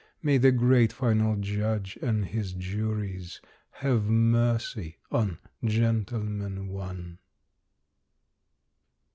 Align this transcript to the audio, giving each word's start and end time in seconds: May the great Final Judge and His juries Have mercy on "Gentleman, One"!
May 0.23 0.39
the 0.39 0.51
great 0.51 0.91
Final 0.91 1.35
Judge 1.35 1.95
and 2.01 2.25
His 2.25 2.53
juries 2.53 3.39
Have 3.69 4.05
mercy 4.07 4.97
on 5.11 5.37
"Gentleman, 5.63 6.69
One"! 6.69 7.19